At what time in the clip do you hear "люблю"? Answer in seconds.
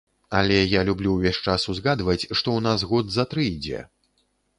0.87-1.11